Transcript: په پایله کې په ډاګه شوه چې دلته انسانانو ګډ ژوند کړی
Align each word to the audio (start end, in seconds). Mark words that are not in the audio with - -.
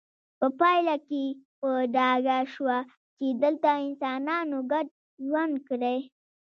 په 0.39 0.47
پایله 0.59 0.95
کې 1.07 1.23
په 1.59 1.69
ډاګه 1.95 2.37
شوه 2.53 2.77
چې 3.17 3.25
دلته 3.43 3.69
انسانانو 3.85 4.57
ګډ 4.71 4.87
ژوند 5.25 5.55
کړی 5.67 5.97